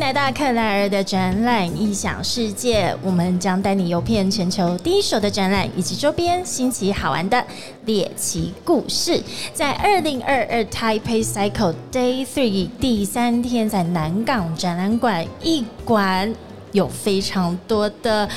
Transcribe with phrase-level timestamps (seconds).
[0.00, 7.44] 来到克莱尔的展览异想世界，我们将带你游遍全球第一手的展览以及周边新奇好玩的
[7.84, 9.22] 猎奇故事。
[9.52, 16.34] 在二零二二 Taipei Cycle Day Three 第三天，在南港展览馆一馆。
[16.72, 18.28] 有非常多的，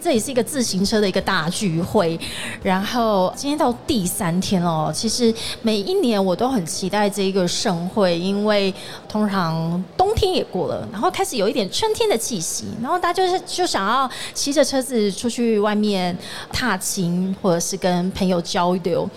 [0.00, 2.18] 这也是一个自行车的一个大聚会。
[2.62, 8.72] 然后今天到第三天哦，其实每一年我都很期待这一个盛会，因为
[9.08, 16.16] 通常冬天也过了，然后开始有一点春天的气息，然后大家就是就想要骑着车子出去外面
[16.52, 19.08] 踏青，或者是跟朋友交流。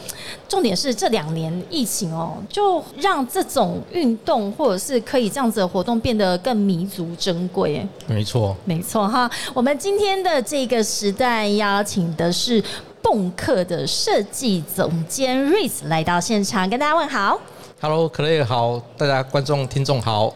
[0.48, 7.88] 重点是这两年疫情哦，就让这种运动或者是可以这样子的活动变得更弥足珍贵。
[8.08, 8.56] 没错。
[8.64, 12.64] 没错哈，我们今天的这个时代邀请的是
[13.02, 17.40] 蹦客的设计总监瑞斯来到现场，跟大家问好。
[17.84, 20.32] Hello，可乐好，大家观众听众好。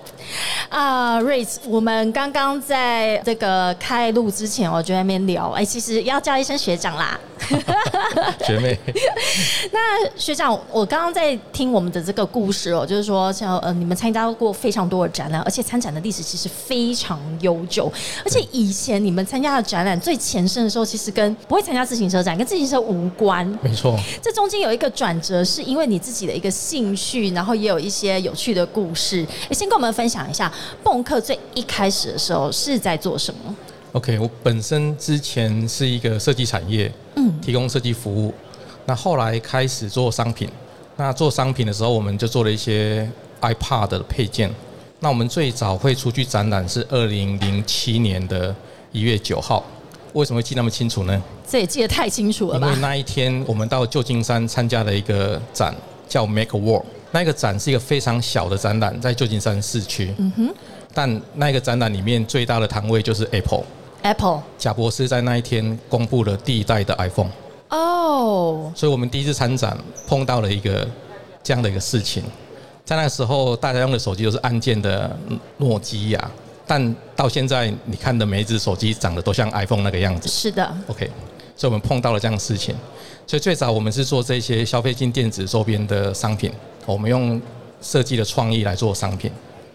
[0.68, 7.20] 啊，瑞斯，我们刚刚在这个开录之前，我就在那边聊，哎，其实要叫一声学长啦。
[8.44, 8.76] 学妹，
[9.72, 17.92] 那学长，我刚刚在听我们的这个故事哦，就是说，像呃，你们参加过非常多的展览，而且参展的历史其实非常悠久，
[18.24, 23.46] 而且以前你们参加的展览最前身的时候，其实跟不会参加自行车展，跟自行车无关。
[23.62, 29.24] 没错，这中间有一个转折，是因为你自己的一个兴趣，然后也有一些有趣的故事。
[29.52, 33.56] 先跟我们分享一下，蹦客最一开始的时候是在做什么
[33.92, 38.34] ？OK，我本身之前是一个设计产业，嗯，提供设计服务。
[38.86, 40.50] 那后来开始做商品，
[40.96, 43.10] 那做商品的时候，我们就做了一些
[43.42, 44.50] iPad 的配件。
[45.00, 48.56] 那我们最早会出去展览是二零零七年的
[48.92, 49.64] 一月九号。
[50.14, 51.22] 为什么会记那么清楚呢？
[51.46, 52.68] 这也记得太清楚了吧？
[52.68, 55.76] 因为那一天我们到旧金山参加了一个展，
[56.08, 56.86] 叫 Make a World。
[57.16, 60.14] 那个展是一个非常小的展览，在旧金山市区。
[60.18, 60.54] 嗯哼。
[60.94, 63.64] 但那个展览里面最大的摊位就是 Apple。
[64.02, 67.32] Apple，贾博士在那一天公布了第一代的 iPhone。
[67.70, 70.86] 哦，所以我们第一次参展碰到了一个
[71.42, 72.22] 这样的一个事情。
[72.84, 75.18] 在那个时候，大家用的手机都是按键的
[75.58, 76.32] 诺基亚，
[76.68, 80.28] 但到现在你看的每一只手机长得都像 iPhone 那个样子。
[80.28, 80.76] 是的。
[80.88, 81.10] OK，
[81.56, 82.76] 所以我们碰到了这样的事情。
[83.28, 86.52] 所以最早我们是做这些消费性电子周边的商品，
[86.86, 87.42] 我们用
[87.82, 89.32] 设计的创意来做商品，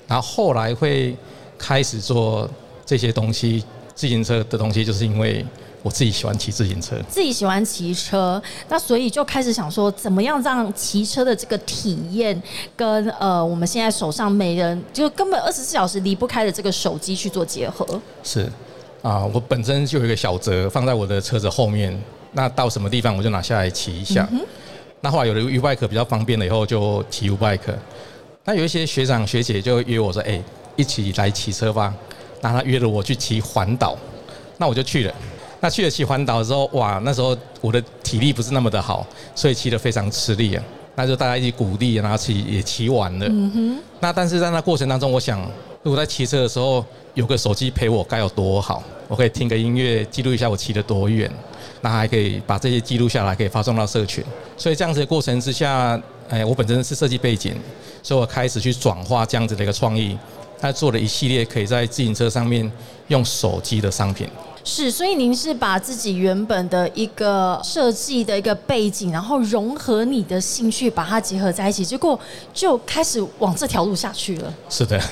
[0.06, 1.16] 然后后来会
[1.58, 2.48] 开始做
[2.84, 3.64] 这些东西。
[3.92, 5.44] 自行车的东西，就是因为
[5.82, 12.42] 我自己喜欢骑自行车，自己喜欢骑车，那所以就开始想说，怎么样让骑车的这个体验
[12.74, 18.00] 跟呃我们现在手上每人就根本二十四小时离不开的这个手机去做结合。
[18.22, 18.50] 是
[19.02, 21.98] 啊，我本身就有一个小折放在我的车子后面，
[22.32, 24.28] 那到什么地方我就拿下来骑一下。
[25.00, 27.74] 那后来有了 U bike 比较方便了以后，就骑 U bike。
[28.44, 30.42] 那有一些学长学姐就约我说：“哎，
[30.76, 31.94] 一起来骑车吧。”
[32.42, 33.96] 那他约了我去骑环岛，
[34.58, 35.14] 那我就去了。
[35.60, 40.64] 那去了骑环岛的时候，哇，那时候我的体力不是那么的好，所以骑得非常吃力啊。
[40.94, 43.26] 那就大家一起鼓励，然后骑也骑完了。
[43.28, 43.82] 嗯哼。
[44.00, 45.40] 那但是在那过程当中，我想，
[45.82, 48.82] 如果在骑车的时候有个手机陪我，该有多好！
[49.08, 51.30] 我可以听个音乐，记录一下我骑得多远，
[51.80, 54.22] 那还可以把这些记录下来，可以发送到社群。
[54.58, 55.98] 所以这样子的过程之下，
[56.28, 57.56] 哎，我本身是设计背景，
[58.02, 60.18] 所以我开始去转化这样子的一个创意。
[60.60, 62.70] 他做了一系列可以在自行车上面
[63.08, 64.28] 用手机的商品。
[64.72, 72.18] 是，所以您是把自己原本的一个设计的一个背景，然后融合你的兴趣，把它结合在一起，结果
[72.54, 74.54] 就开始往这条路下去了。
[74.68, 75.02] 是的，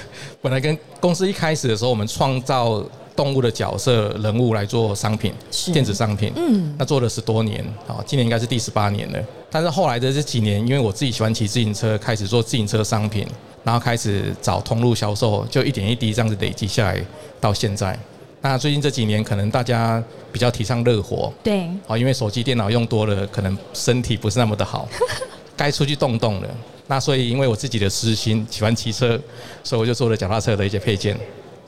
[0.41, 2.81] 本来跟公司一开始的时候，我们创造
[3.17, 5.35] 动物的角色人物来做商品，
[5.73, 6.33] 电子商品。
[6.37, 9.19] 嗯，那做了十多年，好，今年应该是第十八年了。
[9.51, 13.27] 但是后来的这几年，因为我自己喜欢骑自行车，开始做自行车商品。
[13.65, 17.05] 然后开始找通路销售，就一点一滴这样子累积下来，
[17.41, 17.99] 到现在。
[18.41, 24.89] 那最近这几年，可能大家比较提倡热活，对，啊，因为手机、电脑用多了，可能身体不是那么的好，
[25.57, 26.49] 该出去动动了。
[26.87, 29.21] 那所以，因为我自己的私心喜欢骑车，
[29.65, 31.19] 所以我就做了脚踏车的一些配件，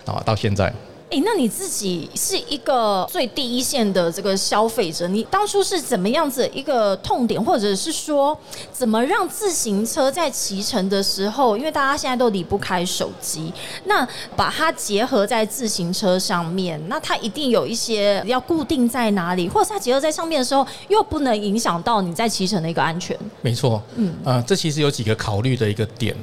[0.07, 0.73] 啊，到现在。
[1.11, 8.39] 哎，那你自己是一个最第一线的这个消费者，你当初是怎么样子一个痛点，或者是说
[8.73, 13.53] 怎么让自行车在骑乘的时候，因为大家现在都离不开手机，
[13.87, 23.19] 那把它结合在自行车上面，那它一定有一些要固定在哪里，或者它结合在上面的时候，又不能影响到你在骑乘的一个安全。
[23.43, 26.17] 没错，嗯，啊，这其实有几个考虑的一个点，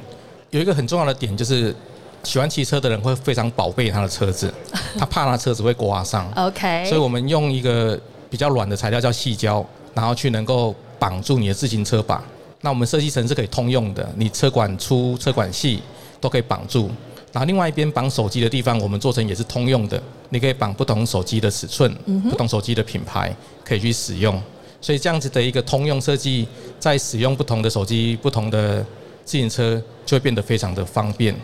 [0.51, 1.75] 有一个很重要的点就是。
[2.23, 4.53] 喜欢骑车的人会非常宝贝他的车子，
[4.99, 6.29] 他怕他车子会刮伤。
[6.35, 7.99] OK，所以我们用一个
[8.29, 12.23] 比较软的材料叫细胶，然后去能够绑住你的自行车把。
[12.61, 15.81] 那我们设计成是可以通用的，你车管粗、车管细
[16.19, 16.89] 都可以绑住。
[17.31, 21.93] 然后另外一边绑手机的地方，我们做成也是通用的，你可以绑不同手机的尺寸、
[22.29, 24.41] 不同手机的品牌，可以去使用。
[24.81, 26.47] 所以这样子的一个通用设计，
[26.79, 28.83] 在使用不同的手机、不同的
[29.23, 31.35] 自行车，就会变得非常的方便。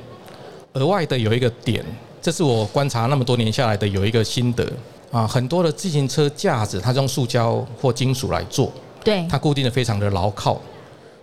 [0.73, 1.83] 额外的有一个点，
[2.21, 4.67] 这是我观察那么多年下来的有一个心得
[5.11, 8.71] 啊，很多的自行车架子，它是用塑胶或金属来做，
[9.03, 10.59] 对，它固定的非常的牢靠。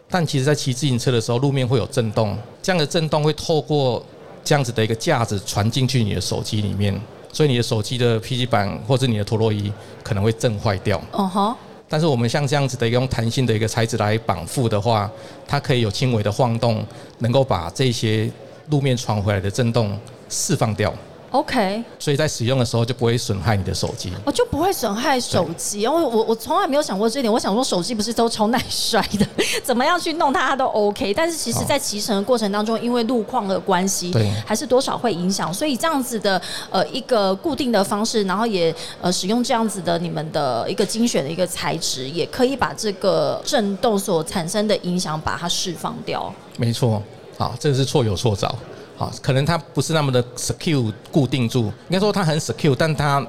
[0.08, 4.04] 但其实，在骑自行车的时候，路面会有震动，这样的震动会透过
[4.44, 7.00] 这样子的一个架子传进去你的手机里面，
[7.32, 11.00] 所以你的手机的 PC 板或者你的陀螺仪可能会震坏掉。
[11.12, 11.56] 哦吼。
[11.88, 15.10] 但是我们像这样子的一个用弹性的一个材质来绑缚的话，
[15.48, 16.84] 它可以有轻微的晃动，
[17.18, 18.30] 能够把这些
[18.70, 20.92] 路面传回来的震动释放掉。
[21.32, 25.82] OK，所以在使用的时候就不会损害你的手机，我就不会损害手机。
[25.82, 27.32] 因为我我从来没有想过这一点。
[27.32, 29.24] 我想说手机不是都超耐摔的，
[29.62, 31.14] 怎么样去弄它它都 OK。
[31.14, 35.54] 但是其实，在骑乘的过程当中，因为路况的关系，对，还是多少会影响。
[35.54, 46.34] 所以这样子的呃一个固定的方式，然后也呃使用这样子的你们的一个精选的一个材质，也可以把这个震动所产生的影响把它释放掉。
[46.56, 47.00] 没错，
[47.40, 48.54] 好，这个是错有错找。
[48.98, 53.26] 啊，可能它不是那么的 secure 固定住，应该说它很 secure，但它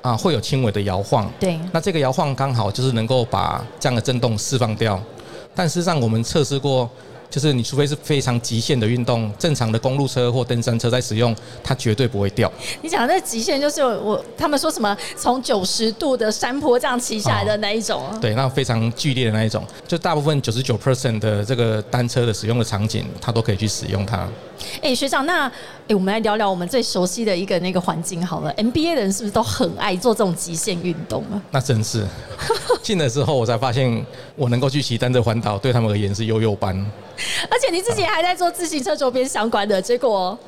[0.00, 1.30] 啊会有轻微的摇晃。
[1.38, 4.98] 对，那这个摇晃刚好就是能够把这样的震动释放掉。
[5.54, 6.88] 但事实上，我们测试过。
[7.30, 12.50] 就是你除非是非常极限的运动，正常的公路车或登山车在使用，它绝对不会掉。
[12.82, 18.02] 你讲的极限就是我他们说什么从九十度的山坡这样骑下来的那一种。
[18.20, 24.28] 对，那非常剧烈的那一种，就大部分九十九 percent 的这个单车的使用的场景，它都可以去使用它。
[24.80, 25.46] 哎，学长，那
[25.88, 28.52] 哎，我们来聊聊我们最熟悉的一个那个环境好了。
[28.54, 31.40] NBA 的人是不是都很爱做这种极限运动啊？
[31.50, 32.06] 那真是，
[32.82, 34.04] 进了之后我才发现，
[34.36, 36.74] 我能够去骑单车环岛，对他们而言是悠悠班。
[37.50, 40.38] 而且你自己还在做自行车周边相关的，结果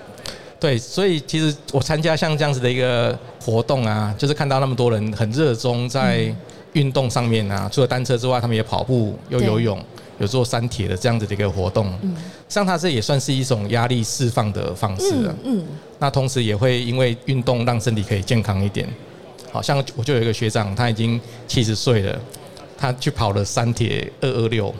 [0.59, 6.32] 对，所以其实我参加像这样子的一个活动啊，就是看到那么多人很热衷在
[6.75, 9.85] 运动上面啊，除了单车之外，他们也跑步、又游泳、
[10.23, 11.93] 有做山铁的这样子的一个活动。
[12.01, 12.17] 嗯，
[12.49, 15.35] 像他这也算是一种压力释放的方式了。
[15.45, 15.63] 嗯，
[15.99, 18.89] 那同时也会因为运动让身体可以健康一点。
[19.51, 22.19] 好像我就有一个学长，他已经七十岁了，
[22.79, 24.75] 他去跑了三铁二二六。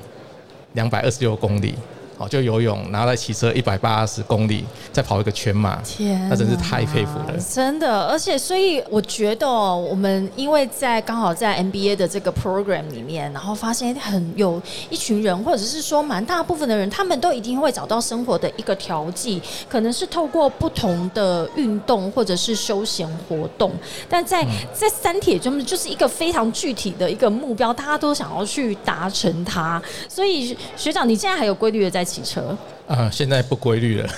[0.75, 1.75] 两百二十六公里，
[2.23, 7.37] 好就游泳，然后再骑车一百八十公里，再跑一个全马，天，那真是太佩服了。
[7.53, 23.73] 真的，而且所以我觉得，我们因为在刚好在 NBA 的这个 program 里面，然后发现很有一群人，或者是说蛮大部分的人，他们都一定会找到生活的一个调剂，可能是透过不同的运动或者是休闲活动，
[24.09, 30.57] 但在在三铁中就是一个非常具体的一个目标，大家都想要去达成它，所以。
[30.77, 32.57] 学长，你现在还有规律的在骑车？
[32.87, 34.09] 啊，现在不规律了，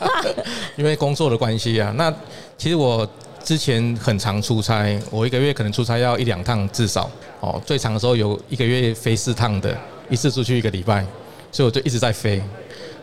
[0.76, 1.92] 因为工作的关系啊。
[1.96, 2.10] 那
[2.56, 3.06] 其实我
[3.44, 7.10] 之前很常出差，我一个月可能出差要一两趟至少
[7.40, 9.76] 哦，最长的时候有一个月飞四趟的，
[10.08, 11.04] 一次出去一个礼拜，
[11.52, 12.42] 所以我就一直在飞。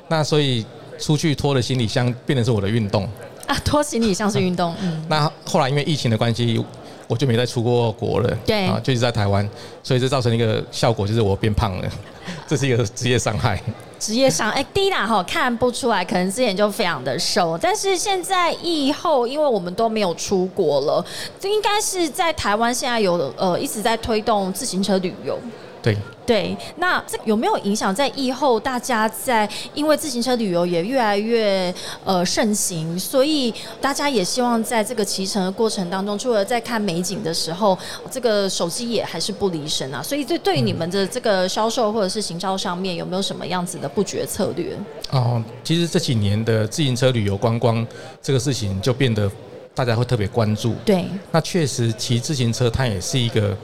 [0.07, 0.65] 那所以
[0.97, 3.07] 出去拖的行李箱变成是我的运动
[3.45, 4.75] 啊，拖行李箱是运动。
[4.81, 5.05] 嗯。
[5.07, 6.63] 那后来因为疫情的关系。
[7.07, 9.47] 我就没再出过国了，对啊，就是在台湾，
[9.83, 11.87] 所以这造成一个效果，就是我变胖了，
[12.49, 13.61] 这是一个职业伤害。
[13.99, 21.05] 职业伤哎，第一啦哈，看不出来，可能之前就非常的瘦，但是现在疫后，因为我们都没有出国了，
[21.39, 25.39] 这应该是在台湾现在有呃一直在推动自行车旅游。
[25.85, 28.59] 对对，那这有没有影响在疫后？
[28.59, 31.71] 大家在因为自行车旅游也越来越
[32.03, 37.77] 呃盛行，所以大家也希望在这个骑乘的过程当中，除了在看美景的时候，
[38.09, 40.01] 这个手机也还是不离身啊。
[40.01, 44.75] 所以这对于你们的这个销售或者是行销上面，有没有什么样子的布局策略？
[45.11, 47.85] 哦，其实这几年的自行车旅游观光
[48.23, 49.29] 这个事情就变得
[49.75, 50.73] 大家会特别关注。
[50.83, 53.55] 对，那确实骑自行车它也是一个。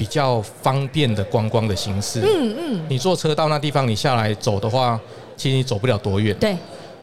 [0.00, 2.22] 比较方便的观光的形式。
[2.22, 4.98] 嗯嗯，你坐车到那地方，你下来走的话，
[5.36, 6.34] 其实你走不了多远。
[6.38, 6.56] 对。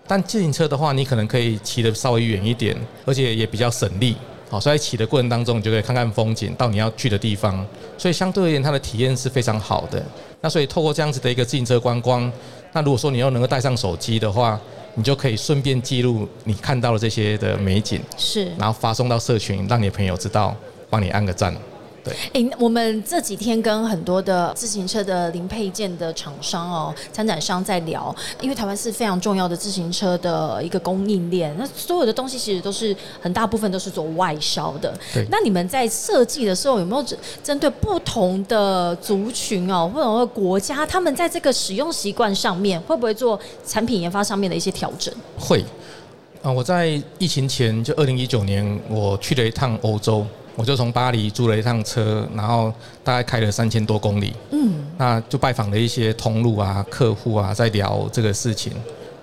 [0.08, 2.75] 但自行车的话，你可能可以骑得稍微远一点，
[3.06, 4.16] 而且也比较省力。
[4.50, 7.63] 好，所以在骑的过程当中，你就可以看看风景，到你要去的地方。
[8.00, 10.04] 所以相对而言，它的体验是非常好的。
[10.42, 12.32] 那所以透过这样子的一个自行车观光，
[12.72, 14.60] 那如果说你又能够带上手机的话，
[14.96, 18.01] 你就可以顺便记录你看到的这些的美景。
[18.18, 18.46] 是。
[18.58, 20.56] 然后发送到社群，让你的朋友知道，
[20.89, 21.56] 帮你按个赞。
[22.34, 34.94] 哎，我们这几天跟很多的自行车的零配件的厂商哦、参展商在聊，因为台湾是非常重要的自行车的一个供应链，那所有的东西其实都是很大部分都是做外销的。
[35.14, 35.26] 对。
[35.30, 45.14] 那你们在设计的时候有没有针针对不同的族群哦，或者国家，他们在这个使用习惯上面会不会做产品研发上面的一些调整？
[45.40, 45.64] 会。
[46.44, 50.26] 啊，我在疫情前就二零一九年，我去了一趟欧洲，
[50.58, 52.74] 我就从巴黎租了一趟车，然后
[53.04, 54.34] 大概开了三千多公里。
[54.50, 58.74] 嗯，那就拜访了一些通路啊、客户啊，在聊这个事情。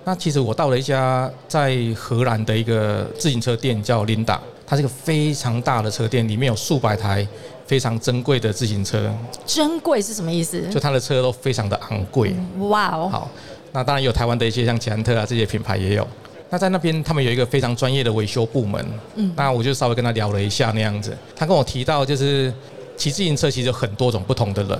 [0.05, 7.27] 那其实我到了一家在荷兰的一个自行车店，叫 Linda，它是一个非常大的车店，里面有数百台
[7.67, 9.13] 非常珍贵的自行车。
[9.45, 10.61] 珍贵是什么意思？
[10.69, 12.33] 就它的车都非常的昂贵。
[12.69, 13.09] 哇哦！
[13.11, 13.31] 好，
[13.73, 16.07] 那当然有台湾的一些像捷安特啊这些品牌也有。
[16.49, 18.85] 那在那边他们有一个非常专业的维修部门。
[19.15, 21.15] 嗯，那我就稍微跟他聊了一下那样子。
[21.35, 22.53] 他跟我提到，就是
[22.97, 24.79] 骑自行车其实有很多种不同的人，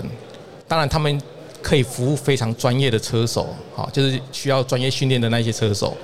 [0.67, 1.21] 当然他们。
[1.61, 5.97] 可以服务非常专业的车手，好，就是需要专业训练的那些车手，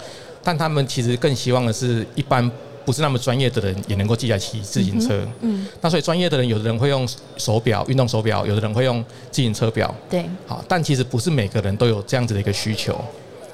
[0.43, 2.49] 但他们其实更希望的是，一般
[2.83, 5.23] 不是那么专业的人也能够记来骑自行车。
[5.41, 9.93] 嗯，那所以专业的人，有的人会用手表、运动手表，有的人会用自行车表。
[10.09, 12.99] 对，好，但其实不是每个人都有这样子的一个需求。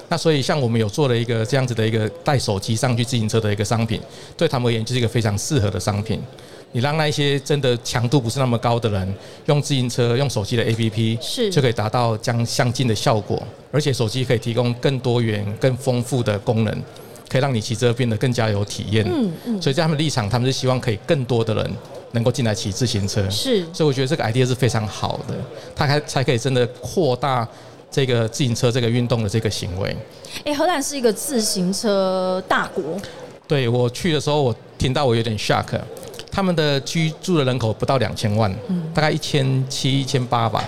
[0.09, 3.99] 那所以像我们有做了一个这样子的一个带手机上去自行车的一个商品，
[4.37, 6.21] 对他们而言就是一个非常适合的商品。
[6.73, 16.83] 你让那一些真的强度不是那么高的人用自行车、用手机的 APP，是就可以达到将相近的效果，而且手机可以提供更多元、更丰富的功能，
[17.29, 19.05] 可以让你骑车变得更加有体验。
[19.09, 19.61] 嗯嗯。
[19.61, 21.71] 所以在他们立场，他们是希望可以更多的人
[22.11, 23.27] 能够进来骑自行车。
[23.29, 23.65] 是。
[23.73, 25.35] 所以我觉得这个 idea 是非常好的，
[25.73, 27.47] 它才才可以真的扩大
[27.89, 29.95] 这个自行车这个运动的这个行为。
[30.45, 32.83] 哎，荷兰是一个自行车大国。
[33.47, 35.79] 对我去的时候，我听到我有点 shock。
[36.29, 38.53] 他们的居住的人口不到两千万，
[38.93, 40.63] 大概一千七、一千八吧。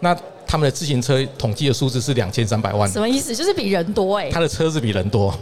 [0.00, 0.14] 那
[0.46, 2.86] 他们的自行车统计的数字是两千三百万。
[2.90, 3.34] 什么意思？
[3.34, 4.28] 就是比人多哎。
[4.30, 5.34] 他的车子比人多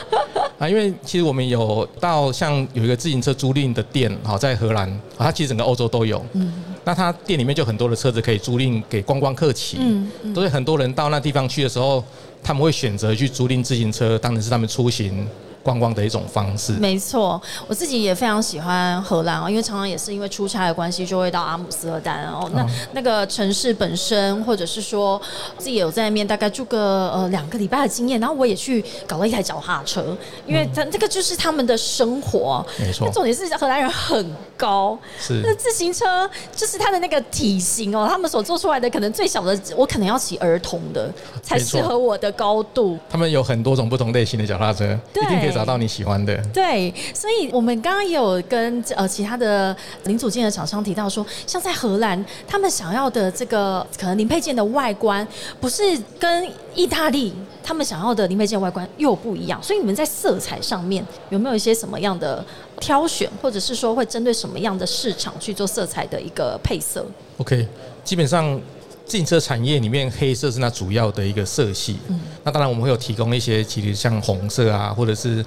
[0.58, 6.24] 啊，因为其实我们有到像有一个自行车租赁的店，好在荷兰，它其实整个欧洲都有。
[6.32, 6.50] 嗯。
[6.88, 9.76] 那他店里面就很多的车子可以租赁给观光客骑。
[9.78, 10.32] 嗯嗯。
[10.32, 12.02] 都是很多人到那地方去的时候，
[12.42, 15.26] 他们会选择去租赁自行车，当然是他们出行。
[15.62, 22.48] 观光的一种方式，没错，我自己也非常喜欢荷兰哦，因为常常也是因为出差的关系，就会到阿姆斯特丹哦。
[22.54, 25.20] 那那个城市本身，或者是说
[25.58, 33.10] 自己有在那边大概住个呃两个礼拜的经验，然后我也去搞了一台脚踏车，因为他这个就是他们的生活，没错。
[33.10, 41.12] 重点是荷兰人很高，是那自行车就是他的那个体型哦，他们所做出来的可能最小的，我可能要骑儿童的
[41.42, 42.98] 才适合我的高度。
[43.10, 45.47] 他们有很多种不同类型的脚踏车，一定可以。
[45.52, 55.26] 找到你喜欢的，对，所以我们刚刚也有跟呃其他的零组件的厂商提到说，像在荷兰，他们想要的这个可能零配件的外观，
[55.60, 55.82] 不是
[56.18, 62.44] 跟意大利他们想要的零配件外观又不一样，所以你们在色彩上面有没有一些什么样的
[62.80, 67.04] 挑选，或者是说会针对什么样的市场去做色彩的一个配色
[67.38, 67.66] ？OK，
[68.04, 68.60] 基本上。
[69.08, 71.96] 自行车产业里面，黑色是那主要的一个色系。
[72.08, 75.42] 嗯，那当然我们会有提供一些，其实像红色啊，或者是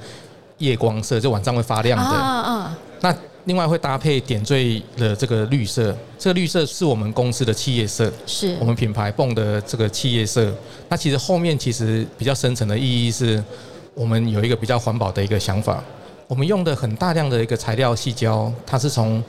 [0.57, 2.03] 夜光色，就晚上会发亮的。
[2.03, 2.77] 啊啊。
[3.01, 3.15] 那
[3.45, 10.51] 另外会搭配点缀的这个绿色，这个绿色是我们公司的企业色，是我们品牌泵的这个企业色。
[10.89, 13.43] 那其实后面其实比较深层的意义是，
[13.93, 15.83] 我们有一个比较环保的一个想法。
[16.27, 19.21] 我们用的很大量的一个材料细胶，它是从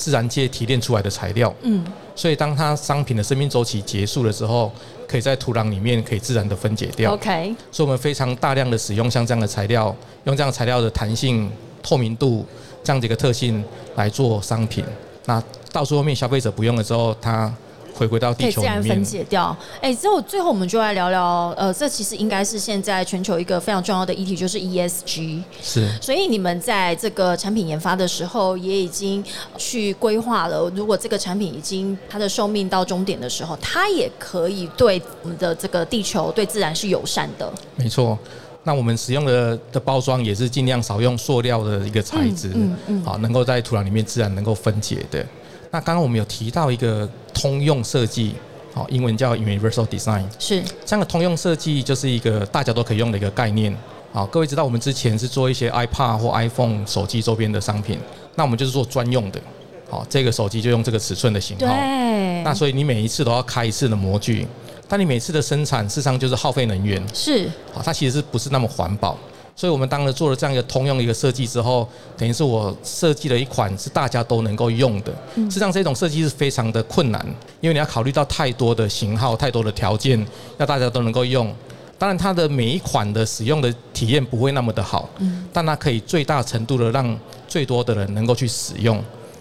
[0.00, 1.54] 自然界提炼出来的材料。
[1.60, 1.84] 嗯。
[2.16, 4.72] 所以，当它商品的生命周期结束的时候，
[5.06, 7.12] 可以在土壤里面可以自然的分解掉。
[7.12, 7.54] OK。
[7.70, 11.52] 所以，我们非常大量的使用像这样的材料，用这样材料的弹性、
[11.82, 12.46] 透明度
[12.82, 13.62] 这样的一个特性
[13.96, 14.84] 来做商品。
[15.26, 17.52] 那到最后面消费者不用了之后，它。
[17.94, 19.56] 回归到地球可以自然分解掉。
[19.80, 25.42] 哎，之后最后我们就来聊聊，呃，这其实应该是现在全球一个非常重要的议题，就是 ESG。
[25.62, 25.88] 是。
[26.00, 29.24] 所以你们在这个产品研发的时候，也已经
[29.56, 37.52] 去规划了，如果这个产品已经它的寿命到终点的时候，它也可以对我们的这个地球、对自然是友善的。
[37.76, 38.18] 没错。
[38.62, 45.24] 那我们使用的的包装也是尽量少用塑料的一个材质，嗯嗯，好，能够在土壤里面自然能够分解的。
[45.70, 47.08] 那刚刚我们有提到一个
[47.40, 48.34] 通用设计，
[48.74, 53.74] 好，英文叫 Universal Design，是这样的通用设计就是一个大家都可以用的一个概念。
[54.12, 57.98] 好，各位知道我们之前是做一些 iPad 或 iPhone 手机周边的商品，
[58.34, 59.40] 那我们就是做专用的，
[59.88, 61.66] 好，这个手机就用这个尺寸的型号。
[61.66, 62.42] 对。
[62.42, 64.46] 那所以你每一次都要开一次的模具，
[64.86, 67.02] 但你每次的生产事实上就是耗费能源。
[67.14, 67.48] 是。
[67.72, 69.16] 好，它其实是不是那么环保？
[69.60, 71.86] 所以，我们当了做了这样一个通用的一个设计之后，
[72.16, 75.12] 等于是我设计了一款是大家都能够用的。
[75.34, 77.22] 实际上，这种设计是非常的困难，
[77.60, 80.26] 因为你要考虑到太多的型号、太多的条件，
[80.56, 81.54] 要大家都能够用。
[81.98, 85.10] 当然，它的每一款的使用的体验不会那么的好，
[85.52, 88.96] 但它可以最大程度的让最多的人能够去使用。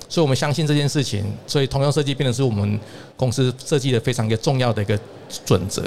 [0.09, 2.77] 所以我们相信这件事情，所以通用设计变成是我们
[3.15, 4.99] 公司设计的非常一个重要的一个
[5.45, 5.81] 准则。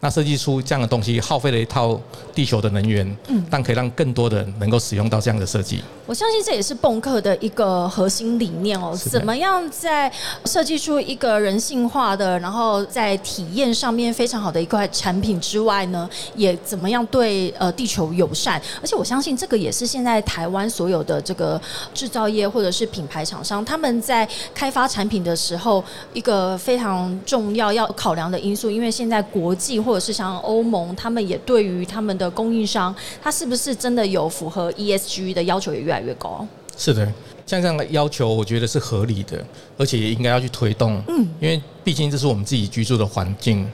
[0.00, 1.98] 那设计出这样的东西，耗费了一套
[2.34, 5.82] 地球的能源，嗯，但可以让更多的人能够使用到这样的设计。
[6.04, 8.96] 我相信这也是蹦客的一个核心理念哦。
[8.96, 10.12] 怎么样在
[10.44, 18.60] 设计出一个人性化的，然后在体验上面非常好的一块产品之外呢，也怎么样对呃地球友善？
[18.80, 21.60] 而且我相信这个也是现在台湾所有的这个
[21.92, 36.46] 制造业或者是品牌厂商他们在开发产品的时候一个非常重要要考量的因素，因为现在国际或者是像欧盟，他们也对于他们的供应商，他是不是真的有符合 ESG 的要求也越来越高。
[36.76, 37.06] 是的，
[37.46, 39.42] 像这样的要求，我觉得是合理的，
[39.78, 41.00] 而且也应该要去推动。
[41.06, 43.66] 嗯，因为毕竟这是我们自己居住的环境，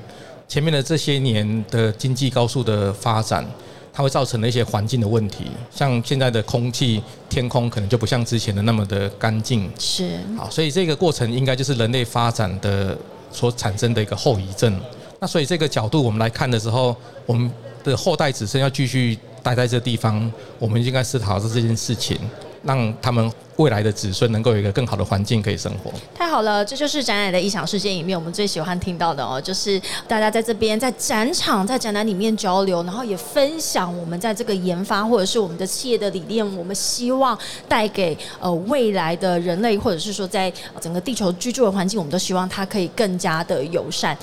[0.46, 3.44] 前面的这些年的经济高速的发展，
[3.92, 9.68] 它会造成了一些环境的问题，像现在的空气、天空可能就不像之前的那么的干净。
[9.78, 12.96] 是，好，所以这个过程应该就是人类发展的
[13.32, 14.78] 所产生的一个后遗症。
[15.22, 17.48] 那所以这个角度我们来看的时候，我们
[17.84, 22.18] 的后代子孙要继续待在这地方，我们应该思考是这件事情。
[22.64, 25.90] 让他们未来的子孙能够有一个更好的环境可以生活。
[26.14, 37.36] 太好了，这就是展览的异想世界里面我们最喜欢听到的哦，就是大家在这边在展场在展览里面交流，然后也分享我们在这个研发或者是我们的企业的理念，我们希望
[37.68, 44.16] 带给呃未来的人类，或者是说在整个地球居住的环境，我们都希望它可以更加的友善。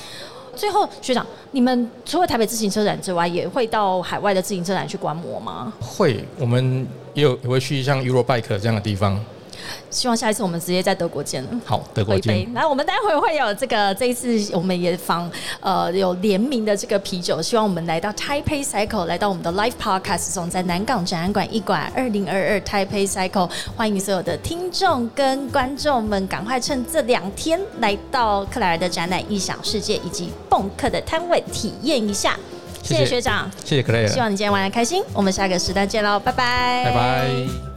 [0.60, 5.72] 最后，学长，你们除了台北自行车展之外，也会到海外的自行车展去观摩吗？
[5.80, 9.18] 会，我们也有也会去像 Eurobike 这样的地方。
[9.90, 11.50] 希望下一次我们直接在德国见了。
[11.66, 12.54] 好，德国见。
[12.54, 32.38] 来，我们待会会有这个，这一次我们也访呃有联名的这个啤酒，希望我们来到 Taipei Cycle，来到我们的 Live Podcast 中，在南港展览馆一馆二零二二 Taipei Cycle，欢迎所有的听众跟观众们，赶快趁这两天来到克莱尔的展览异想世界以及蹦客的摊位体验一下。
[32.82, 35.04] 谢谢学长，谢谢克莱尔，希望你今天玩的开心。
[35.14, 37.69] 我们下个时段见喽，拜拜，拜拜。